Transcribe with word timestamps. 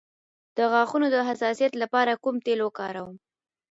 د 0.57 0.59
غاښونو 0.71 1.07
د 1.11 1.17
حساسیت 1.29 1.73
لپاره 1.81 2.19
کوم 2.23 2.35
تېل 2.45 2.59
وکاروم؟ 2.63 3.15